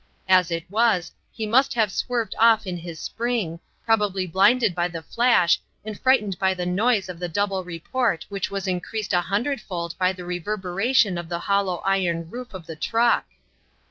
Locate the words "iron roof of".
11.85-12.65